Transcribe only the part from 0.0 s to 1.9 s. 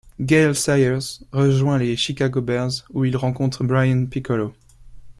Gale Sayers rejoint